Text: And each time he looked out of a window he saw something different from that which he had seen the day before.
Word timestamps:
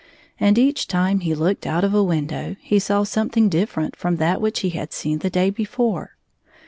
And 0.39 0.57
each 0.57 0.87
time 0.87 1.19
he 1.19 1.35
looked 1.35 1.67
out 1.67 1.83
of 1.83 1.93
a 1.93 2.01
window 2.03 2.55
he 2.61 2.79
saw 2.79 3.03
something 3.03 3.49
different 3.49 3.95
from 3.95 4.15
that 4.15 4.41
which 4.41 4.61
he 4.61 4.71
had 4.71 4.93
seen 4.93 5.19
the 5.19 5.29
day 5.29 5.51
before. 5.51 6.15